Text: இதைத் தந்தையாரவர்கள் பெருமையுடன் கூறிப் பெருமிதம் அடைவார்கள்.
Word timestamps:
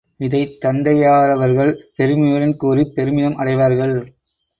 இதைத் 0.19 0.55
தந்தையாரவர்கள் 0.61 1.71
பெருமையுடன் 1.95 2.55
கூறிப் 2.57 2.95
பெருமிதம் 2.95 3.35
அடைவார்கள். 3.35 3.95